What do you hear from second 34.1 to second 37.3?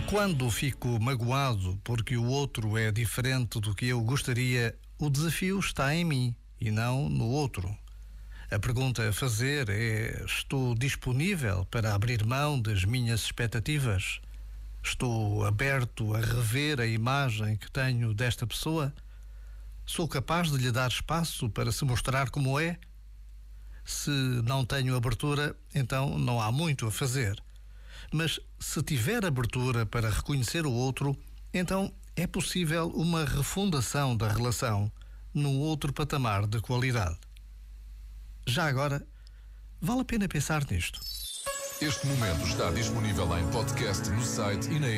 da relação num outro patamar de qualidade.